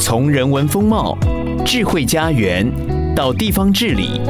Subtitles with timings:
[0.00, 1.18] 从人文风貌、
[1.66, 2.64] 智慧家园
[3.16, 4.20] 到地方治理，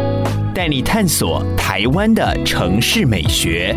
[0.55, 3.77] 带你探索台湾的城市美学。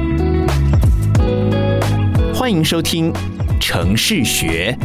[2.33, 3.11] 欢迎收听
[3.59, 4.75] 《城市学》。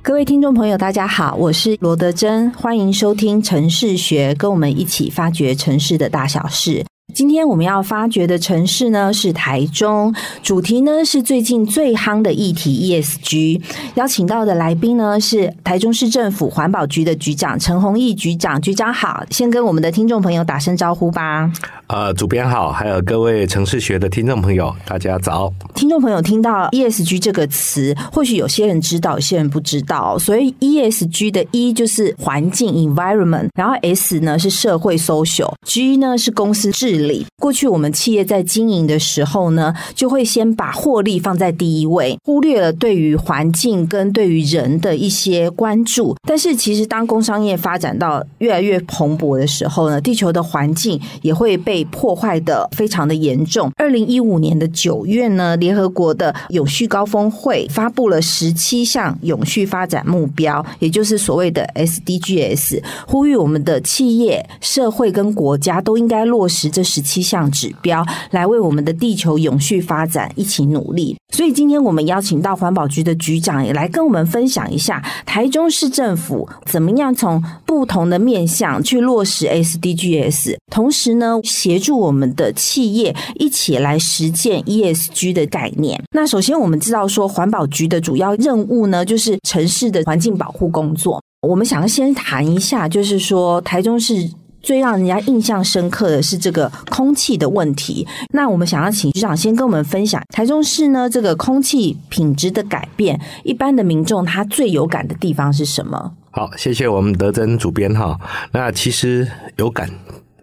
[0.00, 6.84] 各位听众朋友，大家好，我是罗德珍，欢迎收听《城市学》，跟我们一起发掘城市的大小事。
[7.12, 13.60] 今天我们要发掘的城市呢是台中，主题呢是最近最夯的议题 ESG。
[13.94, 21.52] 邀请到的来宾呢是台中市政府环保局的局长陈弘毅局长，局长好，先跟我们的听众朋友打声招呼吧。
[21.88, 25.52] 呃，主编好，还有各位城市学的听众朋友，大家早。
[25.74, 30.18] 听众朋友听到 ESG 这个词，或许有些人知道，有些人不知道。
[30.18, 37.26] 所以 ESG 的 E 就是环境 （environment），然后 S 呢是社会 （social），G 呢是公司治理。
[37.38, 46.16] 过去我们企业在经营的时候呢，就会先把获利放在第一位，忽略了对于环境跟对于人的一些关注。
[46.26, 53.70] 但是其实当工商业发展到越来越蓬勃的时候呢，地球的环境也会被破坏的非常的严重。
[53.76, 66.83] 二零一五年的九月呢，联合国的永续高峰会发布了十七项永续发展目标，也就是所谓的 SDGs，呼吁我们的企业、社会跟国家都应该落实这。
[66.84, 71.16] 十七项指标来为我们的地球永续发展一起努力。
[71.34, 86.00] 所以今天我们邀请到环保局的局长也来跟我们分享一下台中市政府怎么样从不同的面向去落实 SDGs，同时呢协助我们的企业一起来实践 ESG 的概念。
[86.12, 91.20] 那首先我们知道说环保局的主要任务呢就是城市的环境保护工作。
[91.42, 94.30] 我们想要先谈一下，就是说台中市。
[94.64, 98.06] 最让人家印象深刻的是这个空气的问题。
[98.30, 106.12] 那我们想要请局长先跟我们分享台中市呢这个空气品质的改变，一般的民众他最有感的地方是什么？
[106.30, 108.18] 好，谢谢我们德珍主编哈。
[108.50, 109.88] 那其实有感，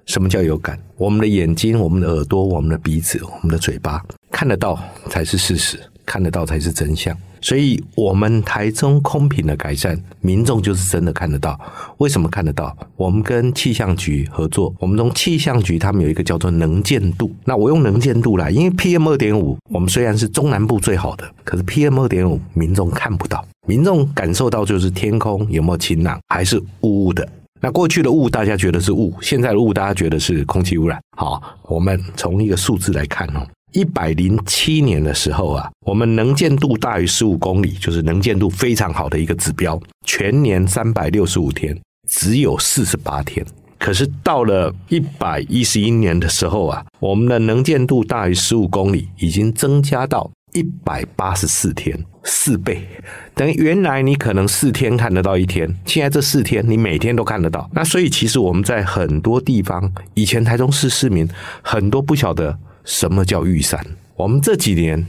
[0.06, 0.80] 什么叫有感？
[0.96, 4.02] 我们的眼睛、我们的耳朵、我们的鼻子、我们的嘴巴
[4.32, 5.78] 看得到才是事实，
[6.11, 7.17] 看得到才是真相。
[7.39, 11.57] 所以，我们台中空品的改善，民众就是真的看得到。
[11.99, 12.75] 为什么看得到？
[12.97, 17.33] 我们跟气象局合作，我们从气象局他们有一个叫做能见度。
[17.45, 27.25] 那我用能见度来，因为 PM 二点五，我们虽然是中南部最好的，可是 PM 二点五民众看不到，民众感受到就是天空有没有晴朗，还是雾雾的。
[27.63, 30.99] 那过去的雾大家觉得是雾，现在的雾大家觉得是空气污染。
[31.17, 33.45] 好，我们从一个数字来看哦。
[33.74, 39.80] 一百零七年的时候啊，我们能见度大于十五公里，就是能见度非常好的一个指标。
[40.06, 43.46] 全年三百六十五天，只有四十八天。
[43.80, 52.86] 可是到了一百一十一年的时候啊，我们的能见度大于十五公里，已经增加到一百八十四天，四倍。
[53.34, 57.70] 等于原来你可能四天看得到一天，现在这四天你每天都看得到。
[57.74, 61.28] 那所以其实我们在很多地方，以前台中市市民
[61.62, 62.59] 很多不晓得。
[62.84, 63.80] 什么叫玉山？
[64.16, 65.06] 我们这几年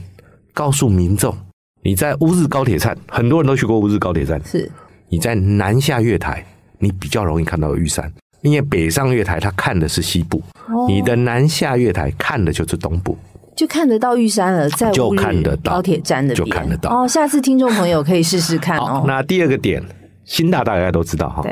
[0.53, 1.35] 告诉民众，
[1.83, 4.41] 你在乌日高铁站，很多人都去过乌日高铁站。
[4.45, 4.71] 是，
[5.09, 6.45] 你在南下月台，
[6.79, 13.17] 你比较容易看到玉山，因为北上月台它看的是西部，哦、你的南下月台看的就是东部，
[13.55, 14.69] 就看得到玉山了。
[14.71, 17.07] 在乌日高铁站的就看得到哦。
[17.07, 19.03] 下次听众朋友可以试试看哦。
[19.07, 19.83] 那第二个点，
[20.25, 21.43] 新大大家都知道哈，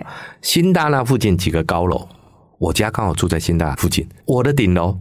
[0.42, 2.08] 新大那附近几个高楼，
[2.58, 4.98] 我家刚好住在新大附近，我的顶楼。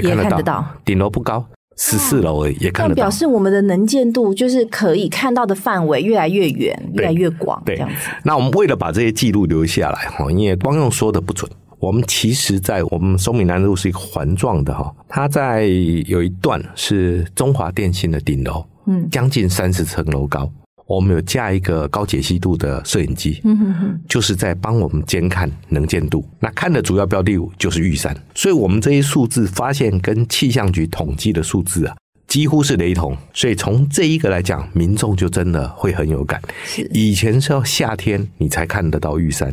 [0.00, 1.44] 也看得到，顶楼不高，
[1.76, 3.02] 十四楼而已，也看得到。
[3.02, 7.62] 表示我们的能见度就是可以看到的范围越来越远，越来越广。
[7.64, 7.80] 对，
[8.24, 11.50] 那我们为了把这些记录留下来哈，因为光用说的不准。
[11.78, 15.64] 我们其实，在我们松明南路是一个环状的哈，它在
[16.06, 20.48] 有一段是中华电信的顶楼，嗯，将近三十层楼高。
[20.94, 26.22] 我们有架一个高解析度的摄影机，嗯哼哼，就是在帮我们监看能见度。
[26.38, 31.96] 那看的主要标的物就是玉山，所以我们这些数字发现跟气象局统计的数字啊，
[32.26, 33.16] 几乎是雷同。
[33.32, 36.42] 所以从这一个来讲，民众就真的会很有感。
[36.66, 39.50] 是以前是要夏天你才看得到玉山，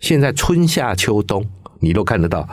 [0.00, 1.46] 现在春夏秋冬
[1.78, 2.48] 你都看得到，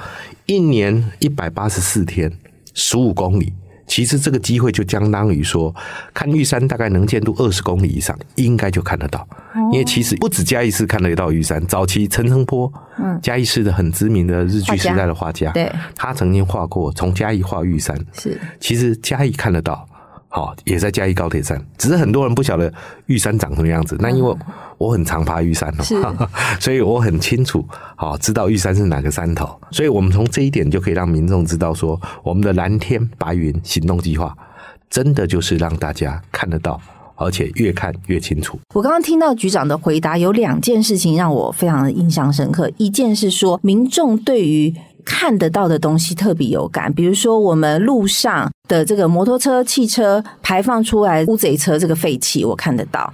[0.45, 2.31] 一年一百八十四天，
[2.75, 3.51] 十五公里。
[3.89, 5.75] 其实这个机会就相当于说，
[6.13, 9.27] 看玉山大概能见度二十公里以上，应该就看得到。
[9.73, 19.85] 因为其实不止嘉义市看得到玉山，早期陈澄波，嗯，嘉义市的很知名的日据时代的画家，对，他曾经画过从嘉义画玉山，是，其实嘉义看得到。
[20.31, 22.71] 好，也在嘉义高铁站，只是很多人不晓得
[23.07, 23.97] 玉山长什么样子。
[23.99, 24.35] 那因为
[24.77, 25.73] 我很常爬玉山
[26.61, 27.65] 所以我很清楚，
[27.95, 29.59] 好知道玉山是哪个山头。
[29.71, 34.37] 所以我们从这一点就可以让民众知道说，我们的蓝天白云行动计划，
[34.87, 36.79] 真的就是让大家看得到，
[37.15, 38.59] 而且越看越清楚。
[38.75, 42.71] 我刚刚听到局长的回答，有两件事情让我非常的印象深刻。
[42.77, 44.73] 一件是说，民众对于
[45.05, 53.11] 看得到的东西特别有感，比如说我们路上的这个摩托车、汽车排放出来乌贼车这个废气，我看得到；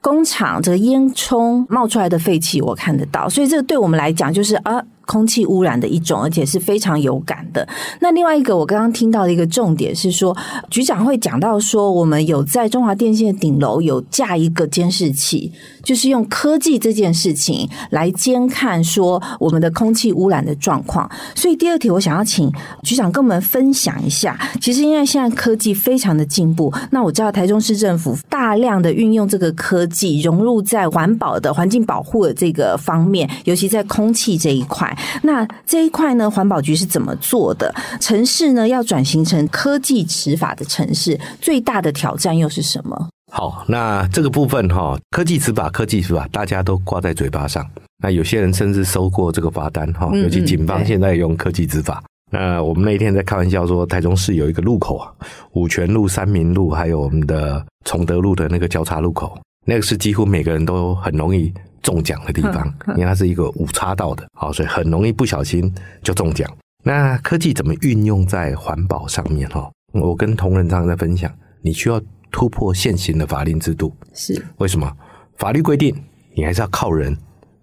[0.00, 3.28] 工厂这个烟囱冒出来的废气，我看得到。
[3.28, 4.82] 所以这个对我们来讲，就是啊。
[5.08, 7.66] 空气污染的一种，而且是非常有感的。
[8.00, 10.36] 那另外一个，我刚刚听到的一个重点是说，
[10.68, 15.50] 局长会讲到说，我们有在中华电信的顶楼有架一个监视器，
[15.82, 21.10] 就是用科技这件事情来监看说我们的空气污染的状况。
[21.34, 22.52] 所以第二题，我想要请
[22.82, 24.38] 局长跟我们分享一下。
[24.60, 34.94] 其实因为现在科技非常的进步，那我知道台中市政府大量的运用这个科技融入在环保的环境保护的这个方面，尤其在空气这一块。
[35.22, 37.74] 那这一块呢，环保局是怎么做的？
[38.00, 43.08] 城市呢，要转型成科技执法的城市，最大的挑战又是什么？
[43.30, 47.66] 好，那这个部分哈，科技执法，科技执法，大家都挂在嘴巴上。
[48.02, 52.02] 那有些人甚至收过这个罚单哈，尤其警方现在用科技执法。
[52.02, 55.10] 嗯嗯，那我们那一天在开玩笑说，台中市有一个路口啊，
[55.52, 61.52] 五权路、三民路，还有我们的崇德路的那个交叉路口，那个是几乎每个人都很容易。
[61.82, 65.72] 中奖的地方，因为它是一个五叉道的，好，所以很容易不小心
[66.02, 66.50] 就中奖。
[66.84, 69.48] 那科技怎么运用在环保上面？
[69.50, 71.30] 哈，我跟同仁常常在分享，
[71.60, 73.94] 你需要突破现行的法令制度。
[74.14, 74.90] 是为什么？
[75.36, 75.94] 法律规定
[76.34, 77.16] 你还是要靠人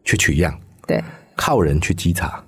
[0.04, 0.58] 去取样，
[0.88, 1.04] 对，
[1.36, 2.44] 靠人去稽查。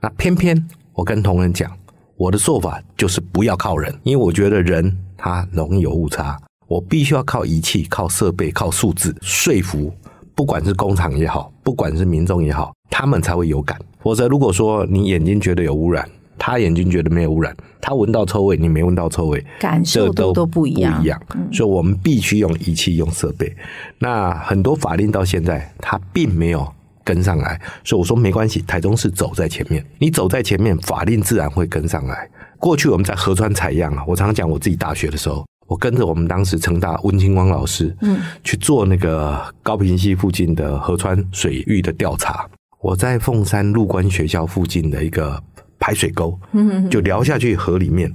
[0.00, 1.76] 那偏偏我跟同仁讲，
[2.16, 9.92] 我的做法就是不要靠人，因为我觉得人他容易有误差，我必须要靠仪器、靠设备、靠数字说服。
[10.38, 13.76] 不管是工厂也好，不管是民众也好，他们才会有感。
[13.98, 16.08] 否则，如果说你眼睛觉得有污染，
[16.38, 21.02] 他眼睛觉得没有污染，他闻到臭味，你没闻到臭味，感受度都不一样。
[21.02, 21.20] 一样，
[21.52, 23.52] 所以我们必须用仪器、用设备。
[23.98, 27.60] 那很多法令到现在，它并没有跟上来。
[27.82, 32.30] 所以我说没关系，台中市走在前面，你走在前面，法令自然会跟上来。
[32.60, 35.44] 过去我们在河川采样啊，我常常讲我自己大学的时候。
[35.68, 42.48] 我跟着我们当时成大温清光老师，嗯，去做那个高平溪附近的河川水域的调查。
[42.80, 45.40] 我在凤山陆关学校附近的一个
[45.78, 48.10] 排水沟，嗯，就撩下去河里面，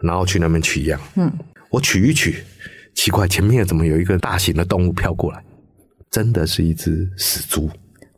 [0.00, 1.00] 然后去那边取样。
[1.14, 1.32] 嗯，
[1.70, 2.42] 我取一取，
[2.94, 5.40] 奇怪，前面怎么有一个大型的动物飘过来？
[6.10, 7.68] 真的是一只死猪，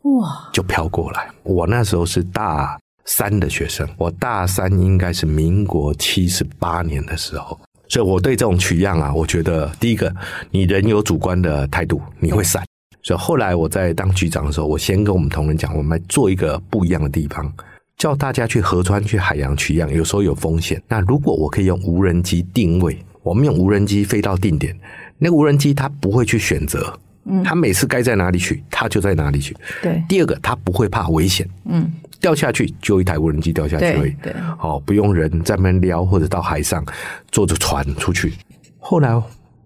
[0.03, 1.29] 哇，就飘过来。
[1.43, 7.59] 我那时候是大三的学生，我大三应该是民国七十八年的时候。
[7.89, 10.13] 所以，我对这种取样啊，我觉得第一个，
[10.51, 12.63] 你人有主观的态度，你会散。
[13.01, 17.51] 所以后来我在当局长的时候，我先跟我们同仁讲，我们来做一个不一样的地方，
[17.97, 20.81] 叫大家去河川、去海洋取样，有时候有风险。
[20.87, 24.77] 那如果我可以用无人机定位，我们用无人机飞到定点，
[25.17, 26.93] 那个无人机它不会去选择。
[27.25, 29.55] 嗯，它每次该在哪里取，它就在哪里取。
[29.81, 31.47] 对，第二个，它不会怕危险。
[31.65, 34.11] 嗯，掉下去就一台无人机掉下去而已。
[34.21, 36.85] 对，哦，不用人在那边撩，或者到海上
[37.31, 38.33] 坐着船出去。
[38.77, 39.11] 后来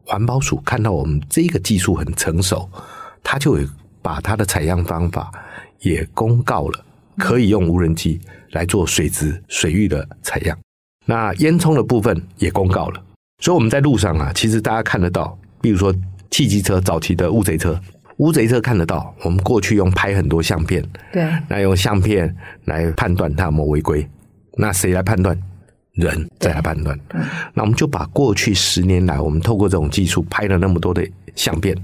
[0.05, 2.69] 环保署看到我们这个技术很成熟，
[3.24, 3.57] 他就
[4.01, 5.31] 把他的采样方法
[5.79, 6.86] 也公告了，
[7.17, 8.19] 可以用无人机
[8.51, 10.57] 来做水质、水域的采样。
[11.05, 13.03] 那烟囱的部分也公告了，
[13.39, 15.93] 所以我们在路上啊，其实大家看得到，比如说。
[16.33, 17.79] 汽机车早期的乌贼车，
[18.24, 19.13] 乌贼车看得到。
[19.24, 24.08] 我们过去用拍很多相片，对，那用相片来判断它有没有违规。
[24.56, 25.38] 那谁来判断？
[25.96, 26.98] 人再来判断。
[27.53, 31.75] 那我们就把过去十年来，我们透过这种技术拍了那么多的相片，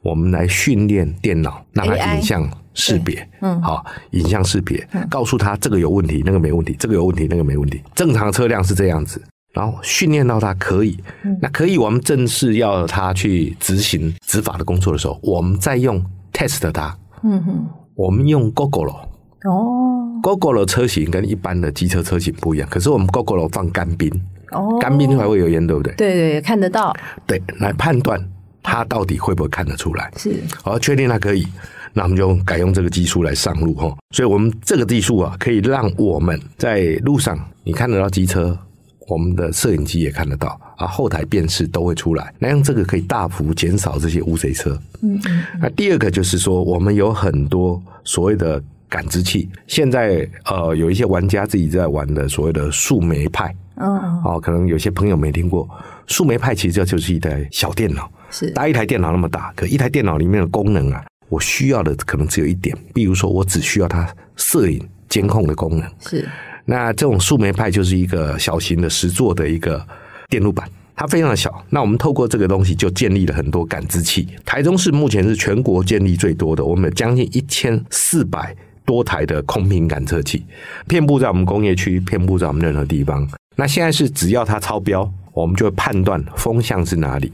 [0.00, 7.82] 我们来训练电脑，让它影像识别，嗯，好，影像识别，告诉他这个有问题，那个没问题，这个有问题，那个没问题。
[7.94, 9.20] 正常车辆是这样子。
[9.54, 10.98] 然后训练到他可以，
[11.40, 16.94] 那可以，我们正式要他去执行执法的工作的时候，我们再用 test 他。
[17.22, 18.96] 嗯哼，我们用 Gogoro
[19.44, 24.10] 哦，Gogoro 车型跟一般的机车车型不一样，可是我们 Gogoro 放干冰
[24.50, 25.94] 哦，干冰还会有烟，对不对？
[25.94, 26.92] 对对，看得到。
[27.24, 28.20] 对，来判断
[28.62, 30.10] 他到底会不会看得出来。
[30.16, 31.46] 是，好，确定他可以，
[31.92, 33.96] 那我们就改用这个技术来上路哈。
[34.10, 38.58] 所以我们这个技术啊，可以让我们在路上你看得到机车。
[39.06, 44.78] 我们的摄影机也看得到啊，后台辨识都会出来，那样这个可以大幅减少这些乌贼车。
[45.02, 53.54] 嗯，嗯，那第二个就是说，我们有很多所谓的感知器，现在呃有一些玩家自己在玩的所谓的树莓派。
[53.76, 55.68] 嗯，哦，可能有些朋友没听过，
[56.06, 66.26] 树莓派其实就是一台小电脑，是搭一台电脑那么大，可一台电脑里面的功能啊，我需要的可能只有一点，比如说我只需要它摄影监控的功能，是。
[66.64, 69.86] 那这种树莓派就是一个小型的实作的一个
[70.28, 71.64] 电路板，它非常的小。
[71.68, 74.26] 那我们透过这个东西就建立了很多感知器。
[74.44, 78.56] 台中市目前是全国建立最多的，我们有将近一千四百
[78.86, 80.44] 多台的空瓶感测器，
[80.88, 83.28] 遍布在我们工业区，遍布在我们任何地方。
[83.56, 87.32] 那现在是只要它超标，我们就会判断风向是哪里。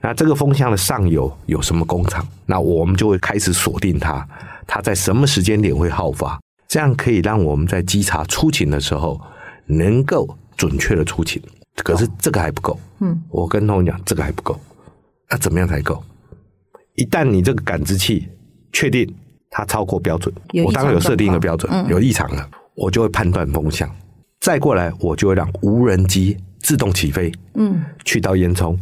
[0.00, 4.26] 那这个风向的上游有什么工厂，那我们就会开始锁定它，
[4.66, 6.38] 它在什么时间点会好发。
[6.74, 9.20] 这样可以让我们在稽查出勤的时候
[9.66, 11.40] 能够准确的出勤，
[11.76, 12.76] 可是这个还不够。
[12.98, 14.58] 嗯，我跟同学讲，这个还不够。
[15.30, 16.02] 那怎么样才够？
[16.96, 18.28] 一旦你这个感知器
[18.72, 19.08] 确定
[19.50, 23.88] 它超过标准，我当然有设定一个标准，有异常了，我就会判断风向。
[24.40, 28.76] 再过来，我就会让无人机自动起飞，嗯，去到烟囱，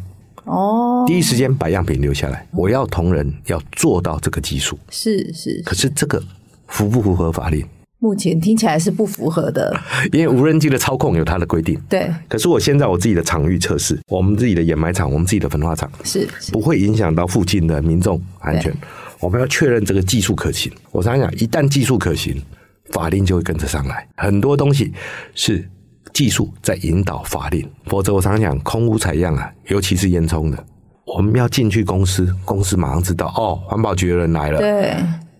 [0.44, 2.48] 哦，第一时间把样品留下来。
[2.52, 5.60] 我要同仁要做到这个技术，是是。
[5.62, 6.22] 可是这个
[6.68, 7.62] 符不符合法令？
[8.02, 9.72] 目前听起来是不符合的，
[10.10, 11.80] 因为无人机的操控有它的规定。
[11.88, 18.74] 对，可是我现在我自己的场域测试，我们自己的掩埋场，我们自己的焚化厂是不会影响到附近的民众安全。
[19.20, 20.72] 我们要确认这个技术可行。
[20.90, 22.42] 我常常讲，一旦技术可行，
[22.90, 24.04] 法令就会跟着上来。
[24.16, 24.92] 很多东西
[25.36, 25.64] 是
[26.12, 30.58] 技术在引导法令，否则我常常讲空污采样啊，尤其是烟囱的，
[31.06, 34.96] 我们要进去公司，公司马上知道哦，环保局的人来了，对，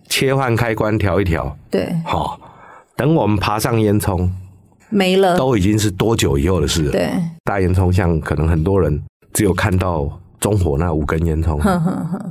[0.07, 2.39] 切换开关调一调，对，好。
[2.95, 4.29] 等我们爬上烟囱，
[4.89, 6.91] 没了，都已经是多久以后的事了。
[6.91, 7.11] 对，
[7.43, 10.07] 大烟囱像可能很多人只有看到
[10.39, 11.59] 中火那五根烟囱，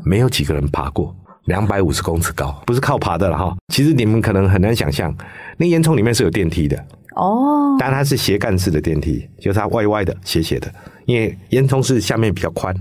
[0.04, 1.14] 没有几个人爬过，
[1.46, 3.56] 两百五十公尺高，不是靠爬的了哈。
[3.72, 5.14] 其实你们可能很难想象，
[5.56, 6.76] 那烟囱里面是有电梯的
[7.16, 10.72] 哦，但它是斜干式的电梯，就是它歪歪的、斜斜的，
[11.06, 12.74] 因为烟囱是下面比较宽，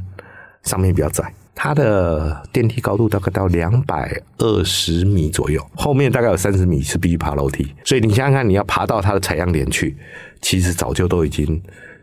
[0.63, 1.33] 上面比较窄。
[1.53, 9.95] 它的电梯高度大概到两百二十米左右，后面大概有三十米是必须爬楼梯，所以你想想看，你要爬到它的采样点去，
[10.41, 11.61] 其实早就都已经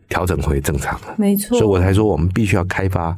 [0.09, 1.15] 调整回正常了。
[1.17, 3.17] 没错，所以我才说我们必须要开发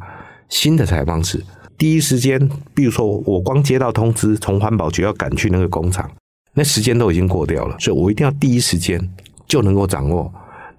[0.49, 1.43] 新的采样方式。
[1.77, 2.39] 第一时间，
[2.75, 6.11] 比如说我光接到通知，从环保局要赶去那个工厂，
[6.55, 9.01] 那时间都已经过掉了，所以我一定要第一时间
[9.47, 10.33] 就能够掌握。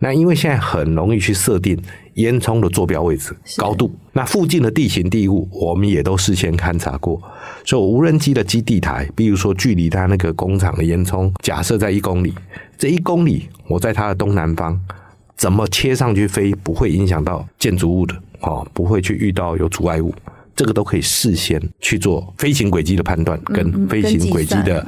[0.04, 1.80] 那因为现在很容易去设定
[2.16, 7.22] 烟囱的坐标位置、高度，那附近的地形地物我们也都事先勘察过，
[7.64, 12.34] 所以无人机的基地台，比如说距离它那个工厂的烟囱，假设在一公里，
[12.80, 14.82] 这一公里我在它的东南方，
[15.38, 20.12] 怎么切上去飞不会影响到建筑物的，哦，不会去遇到有阻碍物，
[20.56, 24.84] 这个都可以事先去做飞行轨迹的判断跟飞行轨迹的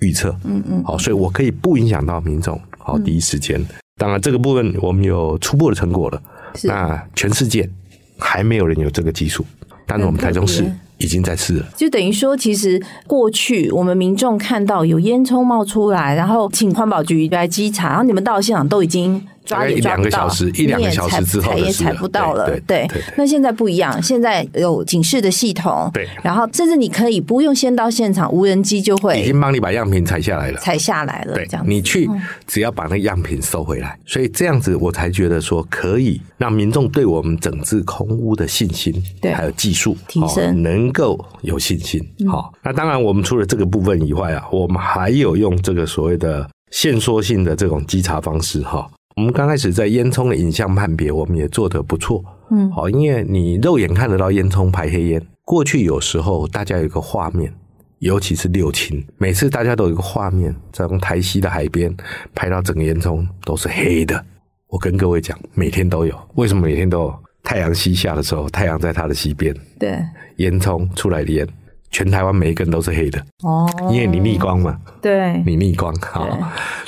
[0.00, 3.64] 预测，嗯嗯，好，所以我可以不影响到民众，好，第一时间。
[3.98, 6.22] 当然，这个部分我们有初步的成果了。
[6.64, 7.68] 那全世界
[8.16, 9.44] 还没有人有这个技术，
[9.84, 10.64] 但是我们台中市
[10.96, 11.66] 已经在试了。
[11.76, 19.22] 就等于说，其实过去我们民众看到有烟囱冒出来，然后请环保局来稽查，然后你们到现场都已经。
[19.48, 22.60] 抓也抓不到，一两个小时，一两个小时之后，采也采不到了。
[22.66, 22.86] 对，
[23.16, 25.90] 那现在不一样，现在有警示的系统。
[25.94, 31.34] 对，然后甚至你可以不用先到现场，无人机就会已经帮你把样品采下来了，采下来了。
[31.34, 32.08] 对，这样你去
[32.46, 42.00] 只要把那个样品收回来，所以这样子我才觉得说可以让民众对我们整治空屋的信心，对，还有技术提升，能够有信心。
[42.28, 48.86] 好，那当然我们除了这个部分以外啊，我们还有用这个所谓的线索性的这种稽查方式哈。
[49.18, 52.24] 我们刚开始在烟囱的影像判别，我们也做得不错。
[52.52, 55.20] 嗯，好，因为你肉眼看得到烟囱排黑烟。
[55.44, 57.52] 过去有时候大家有一个画面，
[57.98, 61.92] 尤其是六轻，每次大家都有一个画面，在从台西的海边
[62.32, 64.24] 拍到整个烟囱都是黑的。
[64.68, 66.16] 我跟各位讲，每天都有。
[66.36, 67.14] 为什么每天都有？
[67.42, 69.98] 太阳西下的时候，太阳在它的西边，对，
[70.36, 71.44] 烟囱出来的烟，
[71.90, 73.18] 全台湾每一根都是黑的。
[73.42, 76.38] 哦，因为你逆光嘛，对，你逆光，好，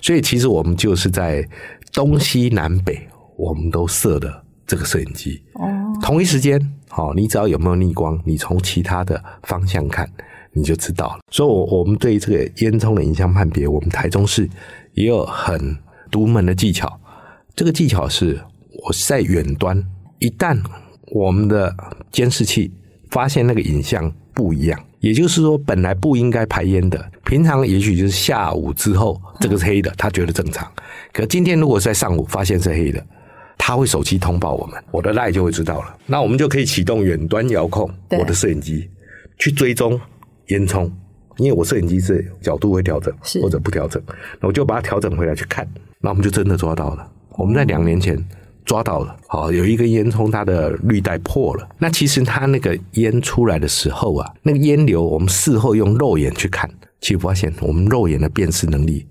[0.00, 1.44] 所以其实我们就是在。
[1.92, 3.00] 东西南北，
[3.36, 5.42] 我们都设的这个摄影机。
[5.54, 5.68] 哦，
[6.00, 10.08] 同一时间，好，你只要有没有逆光，你从其他的方向看，
[10.52, 11.20] 你就知道了。
[11.30, 14.48] 所以，我我们对于这个烟囱的影像判别，我们台中市
[14.94, 15.76] 也有很
[16.10, 16.98] 独门的技巧。
[17.54, 18.40] 这个技巧是，
[18.84, 19.82] 我在远端，
[20.18, 20.58] 一旦
[21.12, 21.74] 我们的
[22.12, 22.72] 监视器
[23.10, 24.80] 发现那个影像不一样。
[25.00, 30.68] 也就是说，本来不应该排烟的，平常也许就是下午之后，这个是黑的，他觉得正常。
[31.12, 33.00] 可今天如果是在上午发现是黑的，
[33.56, 35.96] 他会手机通报我们，我的 LINE 就会知道了。
[36.06, 38.90] 那我们就可以启动远端遥控我的摄影机
[39.38, 40.00] 去追踪
[40.48, 40.90] 烟囱，
[41.36, 44.02] 因为我摄影机是角度会调整或者不调整，
[44.40, 45.64] 那我就把它调整回来去看，
[46.00, 47.08] 那我们就真的抓到了。
[47.38, 48.18] 我们在两年前
[48.64, 56.68] 抓到了，好，有一根烟囱它的滤带破了，那其实它那个烟出来的时候啊，那个烟流我们事后用肉眼去看，
[57.00, 59.06] 其实发现我们肉眼的辨识能力。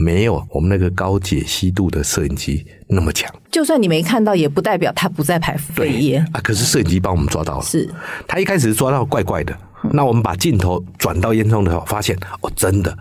[0.00, 3.28] 没有我们那个高解析度的摄影机那么强。
[3.50, 6.40] 就算你没看到，也不代表它不在排废烟啊。
[6.40, 7.92] 可是摄影机帮我们抓到了，是。
[8.28, 9.52] 他一开始抓到怪怪的，
[9.82, 12.96] 嗯、那我们把镜头转到烟囱的时候，发现哦，真的，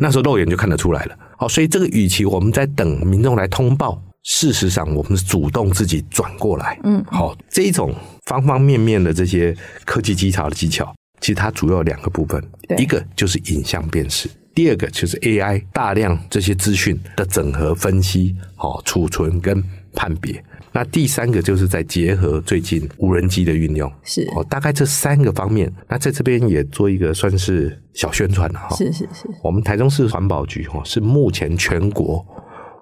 [0.00, 1.16] 那时候肉眼就看得出来了。
[1.38, 6.76] 好，所以这个与其我们在等民众来通报，事实上我们是主动自己转过来。
[6.82, 7.94] 嗯，好，这一种
[8.26, 12.42] 方方面面的这些科技稽查的技巧，其实它主要有两个部分，
[12.78, 14.28] 一个就是影像辨识。
[14.54, 19.62] 第二个就是 AI 大量这些资讯的整合、分析、好储存跟
[19.94, 20.42] 判别。
[20.72, 25.72] 那第三个就是在结合最近无人机的运用，是哦，大概这三个方面。
[25.88, 28.76] 那在这边也做一个算是小宣传了哈。
[28.76, 32.24] 是是是，我们台中市环保局哈是目前全国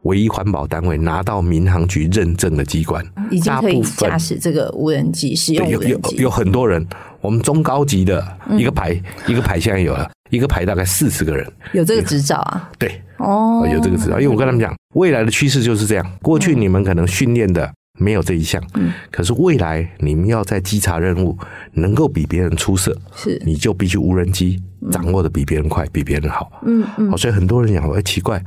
[0.08, 5.88] 唯一环保单位拿到民航局认证的机关，已经可以驾驶这个无人机，使用无人机。
[5.90, 6.86] 有有有很多人，
[7.20, 8.26] 我们中高级的
[8.58, 10.10] 一个排、嗯、一个排现在有了。
[10.30, 12.70] 一个排大概四十个人，有这个执照啊？
[12.78, 14.20] 对，哦，有这个执照。
[14.20, 16.04] 因为我跟他们讲，未来的趋势就是这样。
[16.20, 21.34] 过去你们可能训练的没有这一项，嗯，可是未来你们要在稽查任务
[21.72, 26.60] 能够比别人出色，是，你就必须无人机掌握的比别人快，比别人好。
[26.66, 27.16] 嗯嗯。
[27.16, 28.38] 所以很多人讲，哎，奇怪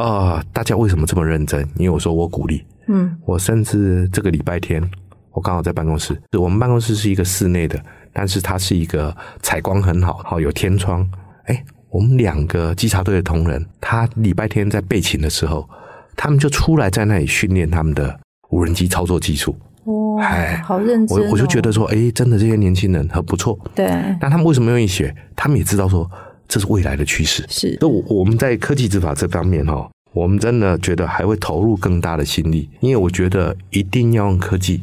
[0.00, 1.60] 啊，大家为什么这么认真？
[1.76, 4.82] 因为我说我鼓励，嗯，我甚至这个礼拜天，
[5.30, 7.80] 我刚好在办公室，我们办公室是一个室内的。
[8.12, 11.04] 但是它是一个采光很好，好有天窗。
[11.46, 15.68] 哎，我们两个稽查队的同仁，他礼拜天在备勤的时候，
[16.16, 18.16] 他们就出来在那里训练他们的
[18.50, 19.56] 无人机操作技术。
[19.84, 21.22] 哇，哎，好认真哦。
[21.24, 23.58] 我我就觉得说，哎，真的这些年轻人很不错。
[23.74, 23.86] 对。
[24.20, 25.12] 那他们为什么愿意学？
[25.34, 26.08] 他们也知道说
[26.48, 27.44] 这是未来的趋势。
[27.48, 27.76] 是。
[27.80, 34.82] 那我我们在科技执法这方面哈，我们真的觉得还会投入更大的心力，因为我觉得一定要用科技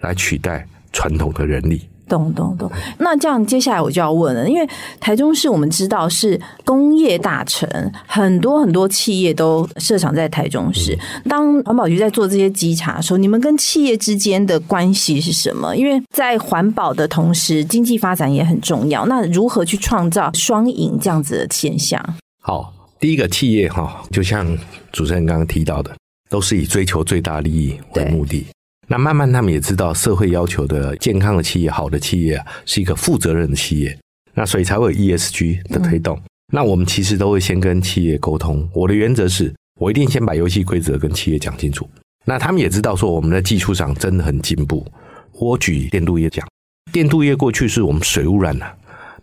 [0.00, 1.82] 来取代传统的人力。
[2.08, 4.68] 懂懂懂，那这样接下来我就要问了，因为
[4.98, 7.68] 台中市我们知道是工业大城，
[8.06, 10.98] 很多很多企业都设厂在台中市。
[11.28, 15.76] 当环保局在做这些稽查的时候，你们跟企业之间的关系是什么？
[15.76, 19.06] 因为在环保的同时，经济发展也很重要。
[19.06, 22.02] 那如何去创造双赢这样子的现象？
[22.40, 24.46] 好，第一个企业哈，就像
[24.90, 25.94] 主持人刚刚提到的，
[26.30, 28.46] 都是以追求最大利益为目的。
[28.90, 33.96] 那慢慢他们也知道社会要求的健康的企业、好的企业啊，是一个负责任的企业。
[34.32, 36.16] 那所以才会有 ESG 的推动。
[36.16, 36.22] 嗯、
[36.52, 38.66] 那我们其实都会先跟企业沟通。
[38.72, 41.88] 我的原则是我一定先把游戏规则跟企业讲清楚。
[42.24, 44.86] 那他们也知道说我们的技术上真的很进步。
[45.32, 46.46] 我举电镀业讲，
[46.90, 48.74] 电镀业过去是我们水污染啊，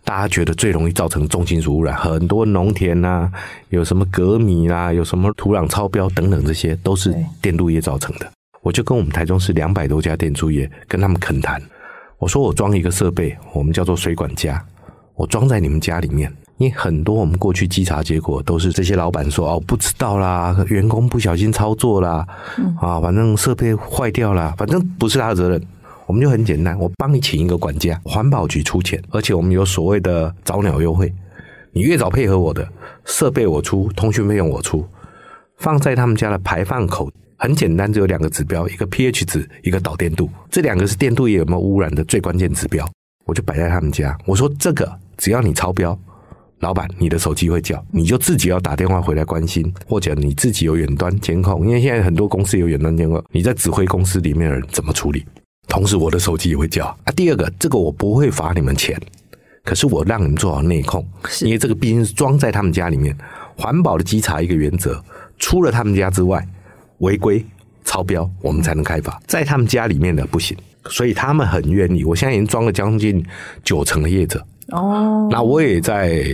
[0.04, 3.32] 大家觉得最容易造成重金属污染，很多农田啊，
[3.70, 8.30] 有什么镉米啦，有什么土壤超标等等，这些都是电镀业造成的。
[8.66, 11.62] 我就跟我们台中市两百多家电铸业跟他们恳谈，
[12.18, 14.60] 我说我装一个设备，我们叫做水管家，
[15.14, 16.28] 我装在你们家里面。
[16.56, 22.26] 因为很多我们过去稽查结果都是这些老板说哦，不知道啦，员工不小心操作啦，
[22.80, 25.62] 啊，反正设备坏掉啦，反正不是他的责任。
[26.06, 31.14] 我们就很简单，我帮你请一个管家，环保局出钱，而且我们有所谓的早鸟优惠，
[31.70, 32.68] 你越早配合我的
[33.04, 34.84] 设备我出，通讯费用我出，
[35.58, 37.08] 放在他们家的排放口。
[37.38, 42.88] 很简单，只有两个指标，一个 pH 值，一个导电度，这两个是电镀液有没有污染的最关键指标。
[43.26, 45.98] 我就摆在他们家，我说这个只要你超标，
[46.60, 55.24] 老板你的手机会叫，你就自己要打电话回来关心，或者你自己有远端监控，因为现在很多公司有远端监控，你在指挥公司里面的人怎么处理。
[55.68, 57.12] 同时我的手机也会叫啊。
[57.14, 58.96] 第二个，这个我不会罚你们钱，
[59.62, 61.06] 可是我让你们做好内控，
[61.42, 63.14] 因为这个毕竟是装在他们家里面，
[63.56, 65.02] 环保的稽查一个原则，
[65.38, 66.46] 除了他们家之外。
[66.98, 67.44] 违规
[67.84, 69.20] 超标，我们才能开罚。
[69.26, 70.56] 在他们家里面的不行，
[70.88, 72.04] 所以他们很愿意。
[72.04, 73.24] 我现在已经装了将近
[73.62, 75.28] 九成的业者哦。
[75.30, 76.24] 那我也在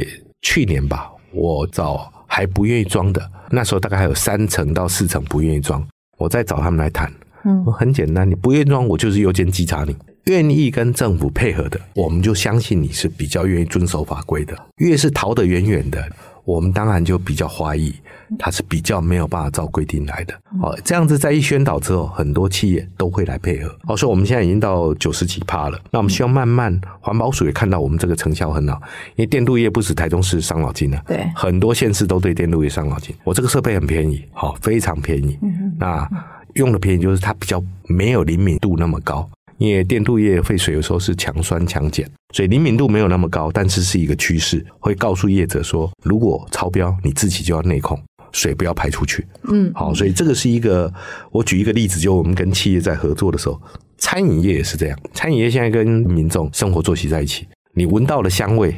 [0.41, 5.87] 去年吧，我找还不愿意装的，那时候大概还有三成到四成不愿意装，
[6.19, 7.13] 我再找他们来谈。
[7.45, 9.97] 嗯，很简单，你不愿意装，我就是优先稽查你。
[10.27, 14.57] 愿意跟政府配合的，我们就相信你是比较愿意遵守法规的。
[14.77, 16.09] 越是逃得远远的。
[16.45, 17.95] 我们当然就比较怀疑，
[18.39, 20.35] 它是比较没有办法照规定来的。
[20.61, 23.75] 哦，这样子在一宣导之后，很多企业都会来配合。
[23.87, 25.79] 哦，所以我们现在已经到九十几趴了。
[25.91, 28.81] 那我们希望慢慢环保署也看到我们这个成效很好，
[29.17, 33.15] 因为电镀业不止台中市伤脑筋啊，对，很多县市都对电镀业伤脑筋。
[33.25, 35.39] 我这个设备很便宜，好，非常便宜。
[35.43, 36.09] 嗯那
[36.55, 39.29] 用的便宜就是它比较没有灵敏度那么高。
[39.63, 47.97] 因为电镀液废水有时候是强酸强碱，所以灵敏度没有那么高，但是是一个趋势，会告诉业者说，如果超标，你自己就要内控，
[48.33, 49.25] 水不要排出去。
[49.45, 50.93] 嗯，好，所以这个是一个，
[51.31, 53.63] 我举一个例子，就我们跟企业在合作的时候，
[53.99, 58.75] 餐饮业也是这样，餐饮业现在跟民众生活作息在一起，你闻到了香味，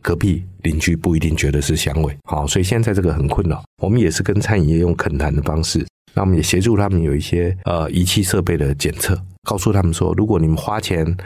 [0.00, 2.16] 隔壁邻居不一定觉得是香味。
[2.22, 5.84] 好，所以现在这个很困扰，我们也是跟餐饮业用恳谈的方式。
[6.14, 9.16] 那我们也协助他们有一些呃仪器设备的检测，
[9.48, 11.16] 告诉他们说，如果你们花钱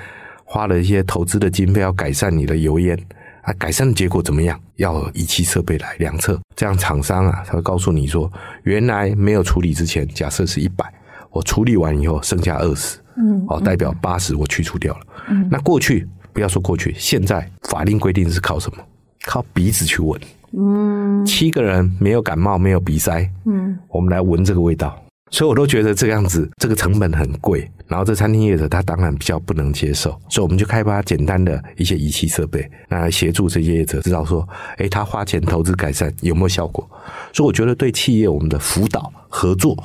[0.44, 2.96] 花了一些投资的经费要改善你的油烟
[3.42, 4.56] 啊，改善的结果怎么样？
[4.76, 8.30] 要仪器设备来量测，这样厂商啊才会告诉你说，
[8.62, 10.85] 原来没有处理之前，假设是一百，
[11.30, 15.00] 我处理完以后剩下二十，嗯，哦，代表八十我去除掉了。
[15.28, 18.85] 嗯，那过去不要说过去，现在法令规定是靠什么？
[19.24, 20.20] 靠鼻子去闻。
[20.52, 23.28] 嗯，七个人没有感冒，没有鼻塞。
[23.46, 25.02] 嗯，我们来闻这个味道，
[25.33, 27.68] 所以我都觉得这个样子，这个成本很贵。
[27.88, 36.88] 然后这餐厅业者他当然比较不能接受，所以我们就开发简单的一些仪器设备，来协助这些业者知道说，诶，他花钱投资改善有没有效果？
[37.33, 39.77] 所以我觉得对企业我们的辅导合作，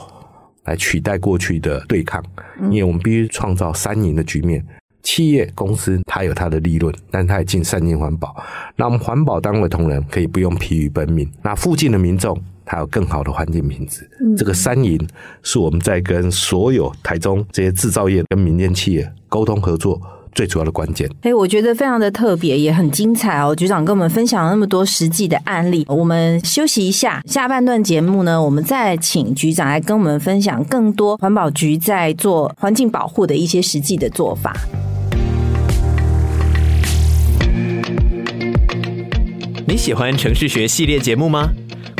[0.66, 2.24] 来取代过去的对抗，
[2.64, 4.66] 因为我们必须创造三赢的局面。
[5.08, 8.36] 企业公司它有它的利润，但它已经善尽环保。
[8.76, 11.26] 那我们环保单位同仁可以不用疲于奔命。
[11.42, 14.06] 那附近的民众他有更好的环境品质。
[14.20, 15.00] 嗯、这个三赢
[15.44, 19.98] 是我们在跟所有台中这些制造业跟民间企业沟通合作
[20.34, 21.10] 最主要的关键。
[21.22, 23.56] 哎，我觉得非常的特别，也很精彩哦。
[23.56, 25.86] 局长跟我们分享了那么多实际的案例。
[25.88, 34.54] 我们休息一下，下半段节目呢，我们再请局长来跟我们分享更多环保局在做环境保护的一些实际的做法。
[39.70, 41.50] 你喜欢城市学系列节目吗？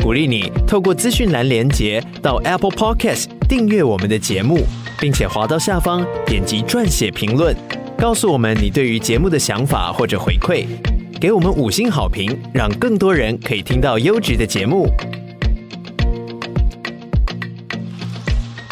[0.02, 4.60] 鼓励你透过资讯栏连接到 Apple Podcast 订阅我们的节目，
[4.98, 7.54] 并且滑到下方点击撰写评论，
[7.98, 10.64] 告诉我们你对于节目的想法或者回馈，
[11.20, 14.90] 给我们五星好评，让更多人可以听到优质的节目。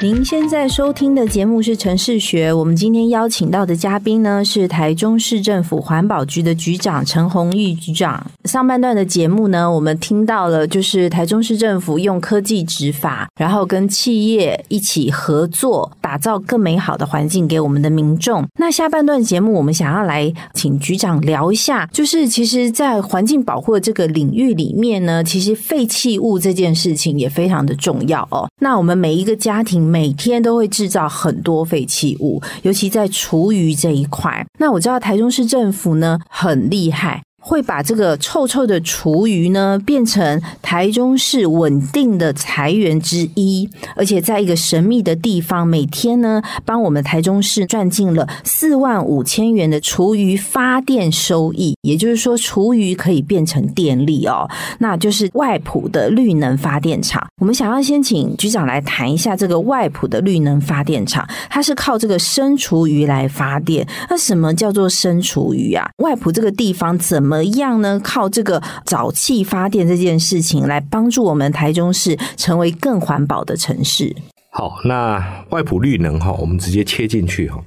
[0.02, 2.52] 您现在收听的节目是城市学。
[2.52, 8.30] 我们今天邀请到的嘉宾呢，是台中市政府环保局的局长陈鸿玉局长。
[8.44, 18.44] 上半段的节目呢，我们听到了就是台中市政府用科技执法，然后跟企业一起合作，打造更美好的环境给我们的民众。
[18.58, 28.46] 那下半段节目，我们想要来请局长聊一下，就是其实，在环境保护的这个领域里面呢，其实废弃物这件事情也非常的重要哦。
[28.60, 29.85] 那我们每一个家庭。
[29.86, 34.44] 每天都会制造很多废弃物，尤其在厨余这一块。
[34.58, 37.22] 那我知道台中市政府呢，很厉害。
[37.48, 51.76] 会把这个臭臭的厨余呢，变成台中市稳定的财源之一，而且在一个神秘的地方，每天呢，帮我们台中市赚进了四万五千元的厨余发电收益。
[51.82, 57.24] 也就是说，厨余可以变成电力哦，那就是外埔的绿能发电厂。
[57.40, 63.86] 我们想要先请局长来谈一下这个外埔的绿能发电厂，它是靠这个生厨余来发电。
[64.10, 65.88] 那什么叫做生厨余啊？
[65.98, 67.35] 外埔这个地方怎么？
[67.44, 74.14] 一样呢，靠这个沼气发电这件事情来帮助我们台中市成为更环保的城市。
[74.50, 77.62] 好，那外埔绿能哈，我们直接切进去哈，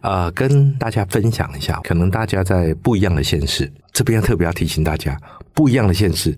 [0.00, 5.16] 呃，跟大家分享一下，可能大家在不一样的县市，这边特别要提醒大家，
[5.52, 6.36] 不一样的县市。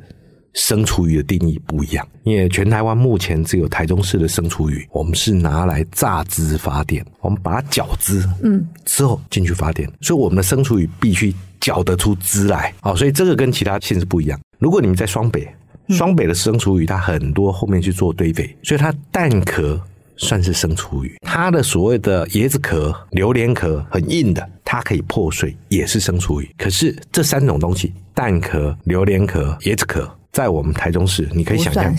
[0.55, 14.38] 生厨余的定义不一样，因为全台湾目前只有台中市的生厨余，我们是拿来榨汁发电，我们把它搅汁，嗯，之后进去发电，所以我们的生厨余必须搅得出汁来，哦，所以这个跟其他县是不一样。
[14.59, 15.48] 如果你们在双北，
[15.88, 19.81] 双北的生厨鱼它很多后面去做堆肥，所以它蛋壳
[20.16, 26.51] 算是生厨鱼，它的所谓的椰子壳、榴莲壳很硬的，它可以破碎，也是生厨鱼。
[26.59, 30.12] 可是这三种东西，蛋壳、榴莲壳、椰子壳。
[30.33, 31.95] 在我们台中市，你可以想象，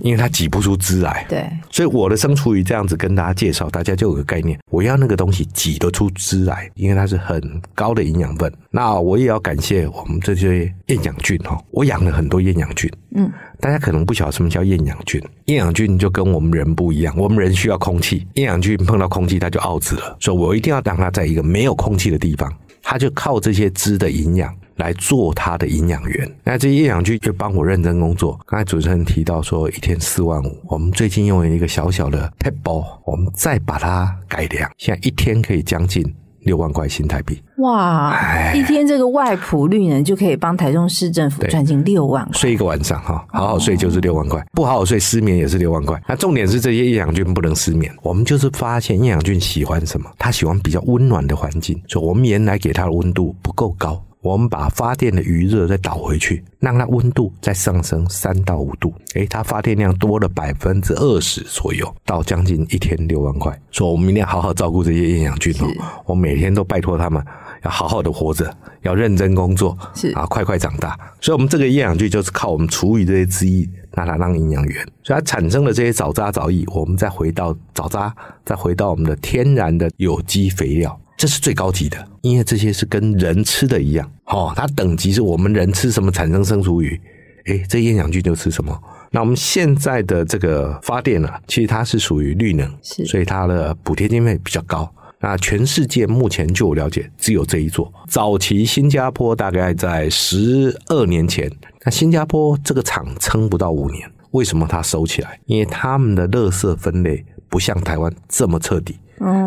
[0.00, 1.24] 因为它挤不出汁来。
[1.30, 7.40] 对，所以我的生厨余这样子跟大家介绍，大家就有个概念，我要那个东西挤得出汁来，因为它是很
[7.74, 8.52] 高的营养分。
[8.70, 12.90] 那我也要感谢我们这些厌氧菌哦，我养了很多厌氧菌。
[13.16, 24.54] 嗯，大家可能不晓得什么叫厌氧菌，厌氧菌就跟我们人不一样，我们人需要空气，厌氧菌碰到空气它就傲子了，所以我一定要让它在一个没有空气的地方，它就靠这些汁的营养。
[24.80, 28.40] 来做他的营养源，那这些厌氧菌就帮我认真工作。
[28.46, 36.02] 刚才主持人提到说一天四万五，我们最近用了一个小小的 table，，我们再把它改良，现在一天可以将近
[36.40, 37.38] 六万块新台币。
[37.58, 46.00] 哇，一天这个外埔绿能就可以帮台中市政府赚进六万块，睡一个晚上哈，好好睡就是六万块，不好好睡失眠也是六万块。
[46.08, 50.10] 那重点是这些厌氧菌不能失眠，我们就是发现厌氧菌喜欢什么？
[50.18, 54.02] 它喜欢比较温暖的环境，所以我们原来给它的温度不够高。
[54.22, 63.58] 我们把发电的余热再导回去，让它温度再上升三到五度，诶，它发电量多了百分之二十左右，到将近一天六万块。
[63.72, 65.66] 所以，我们明天好好照顾这些厌氧菌哦。
[66.04, 67.24] 我每天都拜托他们
[67.64, 70.98] 要好好的活着，要认真工作，是啊，快快长大。
[71.18, 81.00] 所以，我们这个厌氧菌就是靠我们厨余这些汁液，让它当营养源，所以它产生的这些藻渣藻液，我们再回到藻渣，再回到我们的天然的有机肥料。
[81.20, 86.98] 这是最高级的，因为这些是跟人吃的一样，哦，它等级是我们人吃什么产生生熟鱼，
[87.44, 88.74] 诶，这厌氧菌就吃什么。
[89.10, 94.90] 那我们现在的这个发电呢，其实它是属于绿能，是，所以它的补贴经费比较高。
[95.20, 97.92] 那全世界目前就我了解，只有这一座。
[98.08, 101.52] 早期新加坡大概在十二年前，
[101.84, 105.38] 那新加坡这个厂撑不到五年，为什么它收起来？
[105.44, 108.98] 因为他们的垃圾分类不像台湾这么彻底。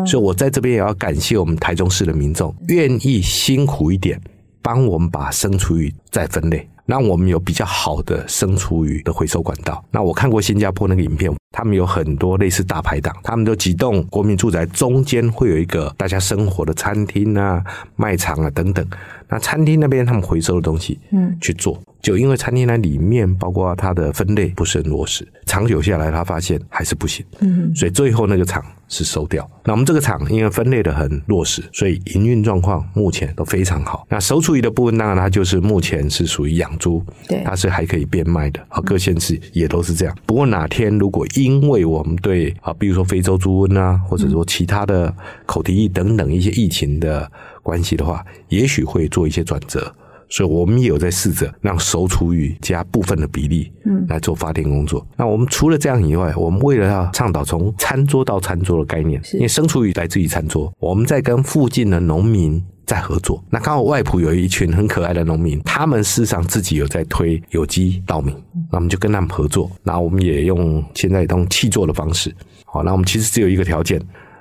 [0.06, 4.20] 所以我在这边也要感谢我们台中市的民众，愿意辛苦一点，
[4.62, 9.84] 帮我们把生厨余再分类，让我们有比较好的生厨余的回收管道。
[9.90, 17.62] 那我看过新加坡那个影片，他们有很多类似大排档，他们都几栋国民住宅中间会有一个大家生活的餐厅啊、
[17.96, 18.86] 卖场啊等等。
[19.28, 21.80] 那餐厅那边他们回收的东西，嗯，去做。
[22.02, 29.50] 就因为餐厅那里面包括它的分类不是很落实，长久下来他发现还是不行，嗯，所以最后那个厂是收掉。
[29.64, 34.06] 那我们这个厂因为分类的很落实，所以营运状况目前都非常好。
[34.10, 38.60] 那收厨余的部分当然它就是目前是属于养猪，对，它是还可以变卖的。
[38.68, 40.14] 啊，各县市也都是这样。
[40.26, 45.10] 不过哪天如果因为我们对啊，比如说非洲猪瘟啊，或者说其他的
[45.46, 47.32] 口蹄疫等等一些疫情的
[47.64, 49.92] 关系的话，也许会做一些转折。
[50.30, 55.06] 所以我们也有在试着让熟厨余加部分的比例，嗯，来做发电工作。
[55.16, 63.44] 那我们除了这样以外，我们为了要倡导从餐桌到餐桌的概念，因为生厨余来自于餐桌，我们在跟附近的农民在合作。
[63.50, 68.34] 那刚好外埔有一群很可爱的农民，他们事实上自己有在推有机稻米，
[68.72, 69.70] 那我们就跟他们合作。
[69.82, 74.00] 那我们也用现在用契作的方式，好，那我们其实只有一个条件，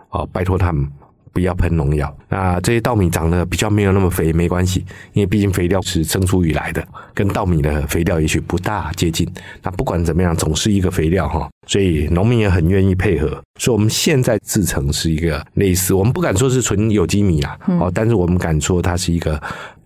[0.10, 0.90] 啊，拜托他们。
[1.34, 2.16] 不要喷农药。
[2.30, 9.28] 那这些稻米长得比较没有那么肥，没关系，因为毕竟肥料是生出以来的，跟稻米的肥料也许不大接近。
[9.62, 13.28] 那不管怎么样，总是一个肥料哈，所以农民也很愿意配合。
[13.60, 19.42] 所以我们现在制成是一个类似，我们不敢说是纯有机米啊，哦、嗯，但是我们敢说它是一个。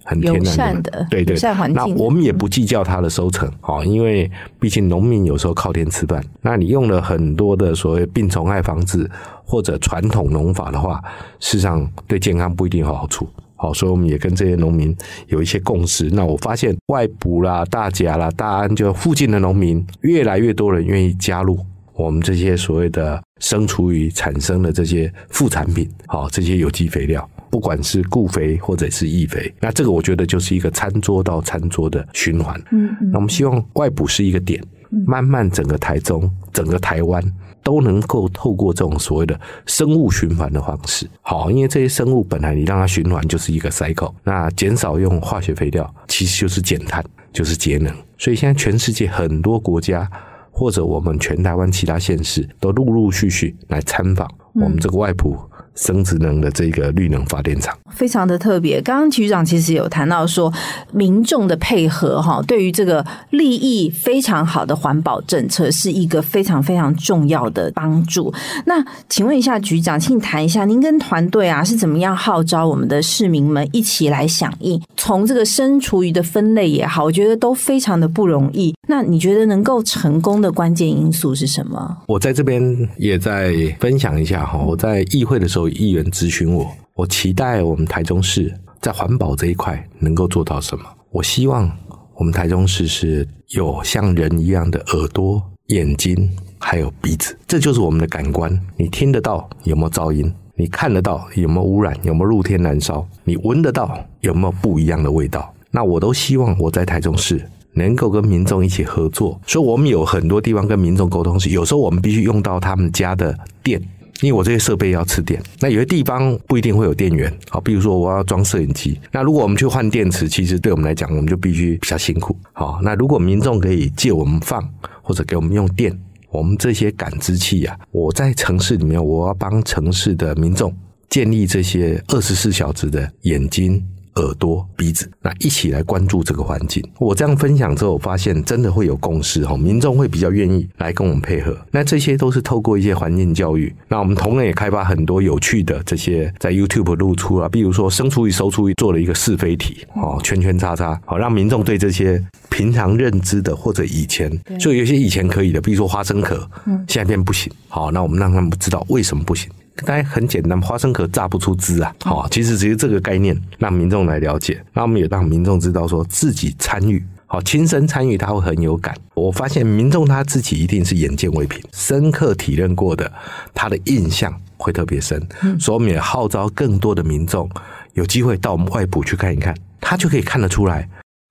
[0.09, 1.37] 很天然的，对对，
[1.73, 6.23] 那我们也不计较它的收成，好，因为毕竟农民有时候靠天吃饭。
[6.41, 9.09] 那你用了很多的所谓病虫害防治
[9.43, 11.03] 或者传统农法的话，
[11.41, 13.27] 事实上对健康不一定有好处。
[13.57, 14.95] 好，所以我们也跟这些农民
[15.27, 16.09] 有一些共识。
[16.11, 21.59] 那我发现外埔啦、大甲啦、大安，就附近的农民越来越多人愿意加入
[21.93, 27.29] 我们这些所谓的生厨余产生的这些副产品，好，这些有机肥料。
[27.49, 32.59] 不管是固肥或者是易肥，那这个我觉得就是一个餐桌到餐桌的循环。
[32.71, 34.63] 嗯，嗯，那我们希望外补是一个点，
[35.05, 37.23] 慢慢整个台中、整个台湾
[37.63, 41.09] 都能够透过这种所谓的生物循环的方式。
[41.21, 47.93] 好，因为这些生物本来你让它循环就是一个 cycle，那减少用化学肥料其实就是减碳，就是节能。
[48.17, 50.09] 所以现在全世界很多国家
[50.51, 55.37] 或者我们全台湾其他县市都陆陆续续来参访我们这个外埔。
[55.77, 58.81] 生质能的这个绿能发电厂非常的特别。
[58.81, 60.51] 刚刚局长其实有谈到说，
[60.91, 68.33] 民众的配合哈，对于这个利益非常好的环保政策是一个非常非常重要的帮助。
[68.65, 74.81] 那请问一下局长，请你谈一下，您跟团队啊是怎么样号召我们的市民们一起来响应？
[74.95, 78.73] 从这个生厨余的分类也好，我觉得都非常的不容易。
[78.87, 81.97] 那你觉得能够成功的关键因素是什么？
[82.07, 82.61] 我在这边
[82.97, 85.66] 也在分享一下哈，我在议会的时候。
[85.71, 90.85] 议员咨询我，我期待我们台中市在环保这一块能够做到什么？
[91.11, 91.69] 我希望
[92.15, 98.51] 我们台中市是有像人一样的耳朵、眼睛，还有鼻子，这就是我们的感官。
[98.75, 100.31] 你听得到有没有噪音？
[100.55, 101.95] 你看得到有没有污染？
[102.03, 103.07] 有没有露天燃烧？
[103.23, 105.53] 你闻得到有没有不一样的味道？
[105.69, 109.39] 那我都希望我在台中市能够跟民众一起合作。
[109.45, 113.79] 所以，我们有很多地方跟民众沟通是，有时候我们必须用到他们家的电。
[114.21, 124.67] 因为我这些设备要吃电，那有些地方不一定会有电源，好，比如说我要装摄影机，那如果我们去换电池，其实对我们来讲，我们就必须比较辛苦，好，那如果民众可以借我们放，
[125.01, 125.95] 或者给我们用电，
[126.31, 130.75] 我们这些感知器呀，我在城市里面，我要帮城市的民众
[131.09, 133.83] 建立这些二十四小时的眼睛。
[134.17, 136.83] 耳朵、鼻子，那一起来关注这个环境。
[136.99, 141.57] 我这样分享之后，我发现真的会有共识哈，民众会比较愿意来跟我们配合。
[141.71, 143.73] 那这些都是透过一些环境教育。
[143.87, 157.51] 那我们同仁也开发很多有趣的这些在 YouTube 露出啊，比如说生厨余、熟厨余做了一个是非题哦，圈圈叉叉，好让民众对这些平常认知的或者以前就有些以前可以的，比如说花生壳，嗯现在变不行。
[157.69, 159.49] 好，那我们让他们知道为什么不行。
[159.85, 161.95] 大家很简单，花生壳榨不出汁啊！
[162.01, 168.95] 好，其实只是这个概念，让民众来了解，那我们也让民众知道说自己参与，好，亲身参与他会很有感。
[169.13, 173.11] 我发现民众他自己一定是眼见为凭，深刻体认过的，
[173.53, 175.21] 他的印象会特别深。
[175.59, 177.49] 所以我们也号召更多的民众
[177.93, 180.89] 有机会到我们外埔去看一看，他就可以看得出来，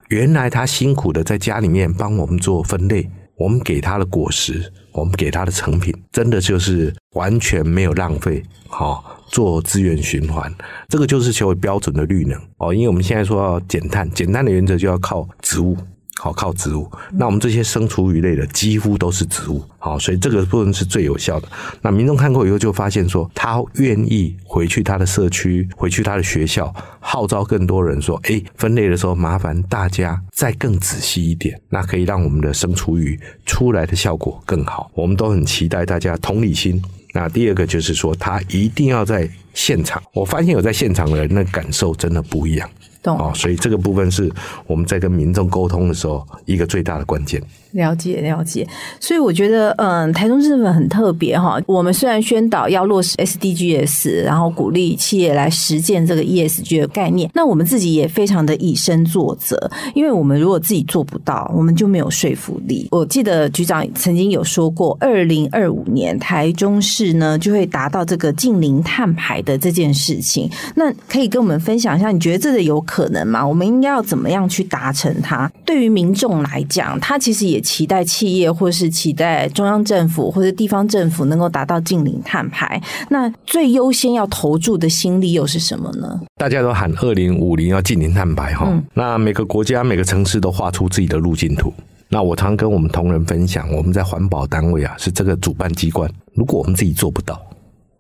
[0.09, 3.11] 原来他辛苦的在家里面帮我们做分类。
[3.39, 10.51] 我们给他的果实，我们给他的成品，真的就是完全没有浪费，哦，做资源循环，
[10.89, 12.73] 这个就是所谓标准的绿能哦。
[12.73, 15.77] 因为我们现在说要减碳，减碳的原则就要靠植物。
[16.19, 16.91] 好，靠植物。
[17.13, 21.49] 那我们这些生厨余类的几乎都是植物，好，所以这个部分是最有效的。
[21.83, 34.91] 那民众看过以后就发现说，他愿意回去他的社区，回去他的学校，号召更多人说，哎，分类的时候麻烦大家再更仔细一点，那可以让我们的生厨余出来的效果更好。
[34.95, 36.83] 我们都很期待大家同理心。
[37.13, 40.03] 那第二个就是说，他一定要在现场。
[40.13, 42.69] 我发现有在现场的人，那感受真的不一样。
[43.15, 44.31] 哦，所以这个部分是
[44.67, 47.43] 我们在跟民众沟通的时候一个最大的关键。
[47.77, 48.67] 了解了解，
[48.99, 51.61] 所以我觉得，嗯，台中市政府很特别哈。
[51.67, 62.89] 我们虽然宣导要落实 SDGs，然后鼓励企业来实践这个 ESG 的概念，那我们自己也非常的以身作则，因为我们如果自己做不到，我们就没有说服力。
[62.91, 70.51] 我记得局长曾经有说过，二零二五年台中市呢就会达到这个近零碳排的这件事情。
[70.75, 73.47] 那可以跟我们分享一下，你觉得这个有可能吗？
[73.47, 75.51] 我们应该要怎么样去达成它？
[75.67, 77.63] 对于民众来讲，他其实也。
[77.67, 86.21] 期待企业，或是期待中央政府或者地方政府能够达到净零碳排，那最优先要投注的心力又是什么呢？
[86.37, 91.73] 大家都喊二零五零要净零碳排哈，嗯、那每个国家每个城市都画出自己的路径图。
[92.09, 97.37] 那我常跟我们同仁分享，我们在环保单位啊，是这个主办机关，如果我们自己做不到。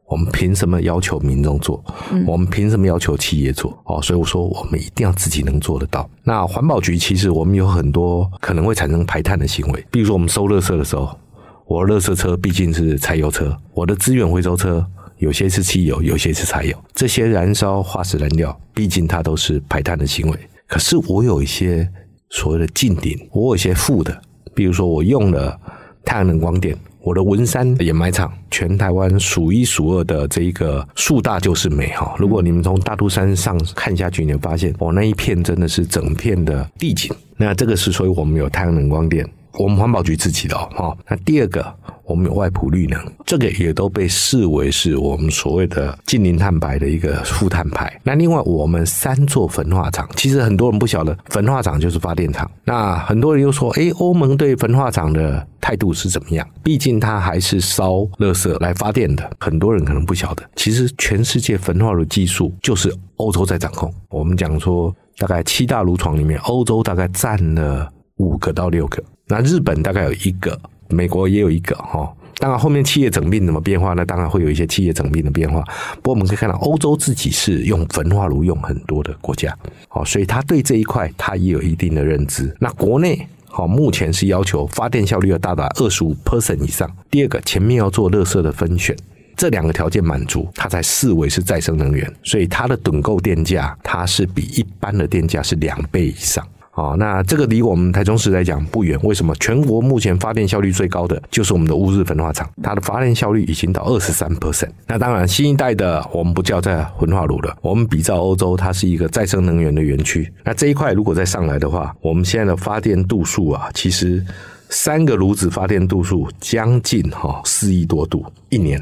[0.08, 1.84] 我们凭什么要求民众做？
[2.26, 3.76] 我们凭什么要求企业做？
[3.86, 6.08] 哦，所以我说我们一定要自己能做得到。
[6.22, 11.18] 那环保局其实我们有很多可能会产生排碳的行为，比如说我们收垃圾的时候，
[11.66, 14.86] 我的垃圾车毕竟是柴油车，我的资源回收车
[15.18, 20.38] 有些是汽油，有些是柴油，这些燃烧化石燃料，毕竟它都是排碳的行为。
[20.68, 21.88] 可是我有一些
[22.30, 24.22] 所谓的近零，我有一些负的，
[24.54, 25.58] 比如说我用了
[26.04, 26.78] 太阳能光电。
[27.06, 32.16] 我的文山掩埋场，全台湾数一数二的这一个树大就是美哈。
[32.18, 37.14] 如果你们从大肚山上看下去，你会发现，哦，那一片真的是整片的地景。
[37.36, 39.24] 那这个是所以我们有太阳能光电，
[39.58, 40.96] 我们环保局自己的哈。
[41.08, 41.74] 那第二个。
[42.08, 48.00] 我们有外埔绿能，这个也都被视为是我们所谓的近零碳排的一个负碳排。
[48.04, 52.48] 那另外，我们三座焚化厂，其实很多人不晓得，焚化厂就是发电厂。
[52.62, 56.48] 那很多人又说，诶，欧盟对焚化厂的态度是怎么样？
[56.62, 59.28] 毕竟它还是烧垃圾来发电的。
[59.40, 63.92] 很多人可能不晓得，其实全世界焚化炉技术就是欧洲在掌控。
[64.10, 70.58] 我们讲说，大概七大炉厂里面，欧洲大概占了五个到六个，那日本大概有一个。
[70.88, 72.08] 美国也有一个哈，
[72.38, 74.06] 当然后面企业整并怎么变化呢？
[74.06, 75.60] 当然会有一些企业整并的变化。
[75.96, 79.52] 不过我们可以看到，欧洲自己是用焚化炉用很多的国家，
[79.88, 82.56] 好，所以他对这一块他也有一定的认知。
[82.60, 86.88] 那国内好，目前是要求发电效率要达到二十五 percent 以上。
[87.10, 88.96] 第二个，前面要做垃圾的分选，
[89.36, 92.08] 这两个条件满足，它才视为是再生能源。
[92.22, 96.46] 所以它的趸购电价，它是比一般的电价是两倍以上。
[96.76, 98.98] 哦，那这个离我们台中市来讲不远。
[99.02, 99.34] 为什么？
[99.36, 104.68] 全国目前发电效率最高的就是我们的乌日焚化厂，它的发电效率已经到二十三 percent。
[104.86, 110.30] 那当然，新一代的我们不叫在焚化炉了，我们比照欧洲，它是一个再生能源的园区。
[110.44, 114.22] 那这一块如果再上来的话，我们现在的发电度数啊，其实
[114.68, 118.78] 三个炉子发电度数将近哈四亿多度一年。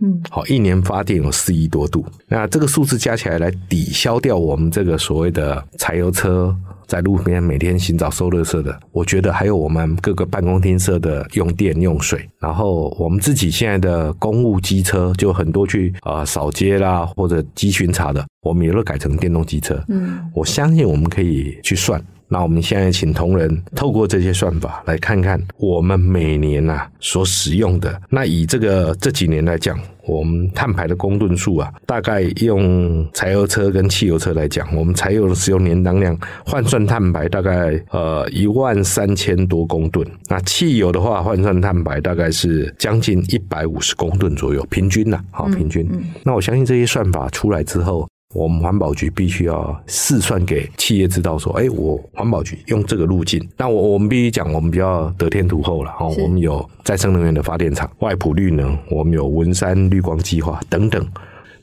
[0.00, 2.06] 嗯，好，一年发电有四亿多度。
[2.26, 6.56] 那这个数字加起来来抵消掉我们这个所谓的柴油车。
[6.86, 19.82] 在路边每天行找收垃圾的，我觉得还有我们各个办公厅舍的用电用水，然后我们自己现在的公务机车就很多去啊扫街啦或者机巡查的，我们也都改成电动机车。
[19.88, 22.02] 嗯，我相信我们可以去算。
[22.28, 28.00] 那我们现在请同仁透过这些算法来看看我们每年啊所使用的。
[28.08, 40.06] 那以这个这几年来讲，我们碳排的公吨数啊，大概用柴油车跟汽油车来讲，我们柴油的使用年当量换算碳排大概呃一万三千多公吨。
[40.28, 45.86] 那汽油的话换算碳排大概是将近一百五十公吨左右，平均呐，好平均。
[46.24, 48.08] 那我相信这些算法出来之后。
[48.34, 56.06] 我们环保局必须要试算给企业知道，说，哎，我环保局用这个路径，那我我们必须讲，我们比较得天独厚了哈。
[56.06, 61.06] 我们有再生能源的发电厂，外埔绿能，我们有文山绿光计划等等。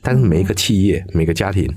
[0.02, 1.72] 但是每一个企业、每个家庭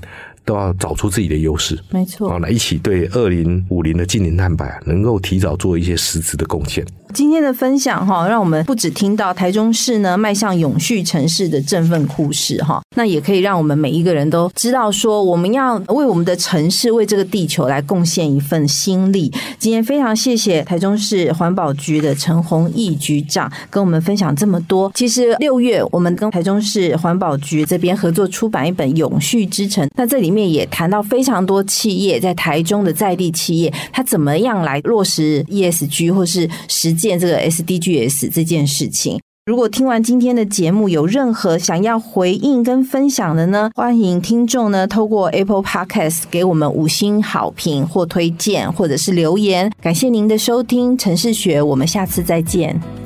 [0.45, 6.85] 都要找出自己的优势，没错，啊，来一起对二零五零的近零碳排能够提早做一些实质的贡献。
[7.13, 19.31] 今天的分享哈，让我们不止听到台中市呢迈向永续城市的振奋故事哈，那也可以让我们每一个人都知道说，我们要为我们的城市、为这个地球来贡献一份心力。
[19.57, 24.91] 今天非常谢谢台中市环保局的陈宏毅局长跟我们分享这么多。
[24.93, 37.17] 其实六月我们跟台中市环保局这边合作出版一本《永续之城》，那这里面也谈到非常多企业在台中的在地企业，它怎么样来落实 ESG 或是实践。
[37.17, 49.71] 这个 SDGs 这件事情，如果听完今天的节目有任何想要回应跟分享的呢，欢迎听众呢透过 Apple Podcast 给我们五星好评或推荐，或者是留言。
[49.81, 53.04] 感谢您的收听，城市学，我们下次再见。